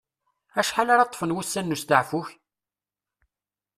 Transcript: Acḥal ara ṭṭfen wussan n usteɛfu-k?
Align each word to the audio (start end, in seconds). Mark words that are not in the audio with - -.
Acḥal 0.59 0.87
ara 0.93 1.07
ṭṭfen 1.09 1.33
wussan 1.35 1.65
n 1.71 1.75
usteɛfu-k? 1.75 2.29